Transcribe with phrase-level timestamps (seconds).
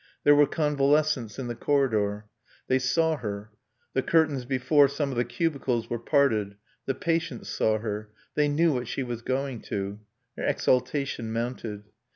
[0.23, 2.25] There were convalescents in the corridor.
[2.67, 3.51] They saw her.
[3.93, 6.55] The curtains before some of the cubicles were parted;
[6.87, 9.99] the patients saw her; they knew what she was going to.
[10.37, 11.83] Her exaltation mounted.